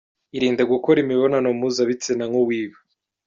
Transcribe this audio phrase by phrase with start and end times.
[0.37, 2.77] Irinde gukora imibonano mpuza bitsina nk ’uwiba.